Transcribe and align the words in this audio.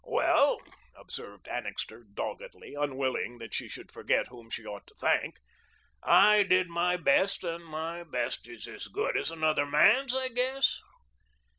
"Well," 0.03 0.57
observed 0.95 1.47
Annixter 1.47 2.03
doggedly, 2.11 2.73
unwilling 2.73 3.37
that 3.37 3.53
she 3.53 3.69
should 3.69 3.91
forget 3.91 4.29
whom 4.29 4.49
she 4.49 4.65
ought 4.65 4.87
to 4.87 4.95
thank, 4.95 5.37
"I 6.01 6.41
did 6.41 6.69
my 6.69 6.97
best, 6.97 7.43
and 7.43 7.63
my 7.63 8.03
best 8.03 8.47
is 8.47 8.67
as 8.67 8.87
good 8.87 9.15
as 9.15 9.29
another 9.29 9.67
man's, 9.67 10.15
I 10.15 10.29
guess." 10.29 10.79